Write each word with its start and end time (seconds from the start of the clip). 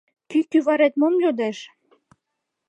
Кӱ 0.29 0.39
кӱварет 0.51 0.93
мом 0.99 1.15
йодеш? 1.23 1.57